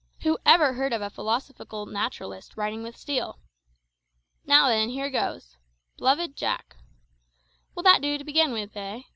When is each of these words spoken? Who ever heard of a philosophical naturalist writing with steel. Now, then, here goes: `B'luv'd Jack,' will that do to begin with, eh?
Who 0.23 0.39
ever 0.47 0.73
heard 0.73 0.93
of 0.93 1.03
a 1.03 1.11
philosophical 1.11 1.85
naturalist 1.85 2.57
writing 2.57 2.81
with 2.81 2.97
steel. 2.97 3.37
Now, 4.47 4.67
then, 4.67 4.89
here 4.89 5.11
goes: 5.11 5.57
`B'luv'd 5.99 6.35
Jack,' 6.35 6.77
will 7.75 7.83
that 7.83 8.01
do 8.01 8.17
to 8.17 8.23
begin 8.23 8.51
with, 8.51 8.75
eh? 8.75 9.01